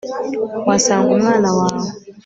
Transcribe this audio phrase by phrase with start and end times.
[0.65, 1.87] uhasanga umwana wawe